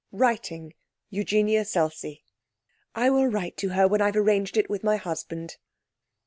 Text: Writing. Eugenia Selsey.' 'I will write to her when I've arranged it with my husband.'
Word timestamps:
Writing. 0.11 0.73
Eugenia 1.11 1.63
Selsey.' 1.63 2.23
'I 2.95 3.09
will 3.11 3.27
write 3.27 3.55
to 3.57 3.69
her 3.69 3.87
when 3.87 4.01
I've 4.01 4.15
arranged 4.17 4.57
it 4.57 4.67
with 4.67 4.83
my 4.83 4.97
husband.' 4.97 5.57